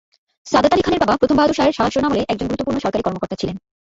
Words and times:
সাদাত 0.47 0.71
আলি 0.73 0.83
খানের 0.83 1.01
বাবা 1.03 1.15
প্রথম 1.17 1.35
বাহাদুর 1.37 1.57
শাহের 1.57 1.77
শাসনামলে 1.79 2.21
একজন 2.27 2.47
গুরুত্বপূর্ণ 2.47 2.77
সরকারি 2.79 3.03
কর্মকর্তা 3.03 3.39
ছিলেন। 3.41 3.55